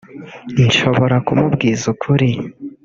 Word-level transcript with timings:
nshobora 0.65 1.15
kumubwiza 1.25 1.83
ukuri 1.93 2.29